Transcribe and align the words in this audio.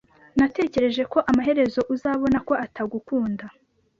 Natekereje 0.37 1.03
ko 1.11 1.17
amaherezo 1.31 1.79
uzabona 1.93 2.37
ko 2.47 2.53
atagukunda. 2.65 3.45